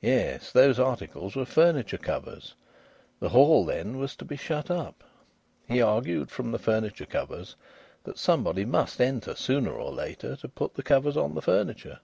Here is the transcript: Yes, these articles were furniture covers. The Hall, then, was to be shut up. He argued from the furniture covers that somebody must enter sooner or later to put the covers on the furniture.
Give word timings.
Yes, 0.00 0.52
these 0.52 0.78
articles 0.78 1.34
were 1.34 1.44
furniture 1.44 1.98
covers. 1.98 2.54
The 3.18 3.30
Hall, 3.30 3.64
then, 3.64 3.98
was 3.98 4.14
to 4.14 4.24
be 4.24 4.36
shut 4.36 4.70
up. 4.70 5.02
He 5.66 5.82
argued 5.82 6.30
from 6.30 6.52
the 6.52 6.58
furniture 6.60 7.04
covers 7.04 7.56
that 8.04 8.16
somebody 8.16 8.64
must 8.64 9.00
enter 9.00 9.34
sooner 9.34 9.72
or 9.72 9.90
later 9.90 10.36
to 10.36 10.48
put 10.48 10.74
the 10.74 10.84
covers 10.84 11.16
on 11.16 11.34
the 11.34 11.42
furniture. 11.42 11.98